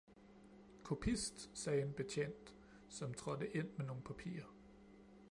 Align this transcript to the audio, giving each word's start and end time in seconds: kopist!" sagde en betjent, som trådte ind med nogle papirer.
kopist!" 0.83 1.49
sagde 1.53 1.81
en 1.81 1.93
betjent, 1.93 2.55
som 2.89 3.13
trådte 3.13 3.55
ind 3.57 3.67
med 3.77 3.85
nogle 3.85 4.03
papirer. 4.03 4.53